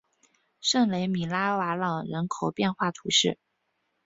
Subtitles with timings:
[0.61, 3.37] 圣雷米拉瓦朗人口变化图示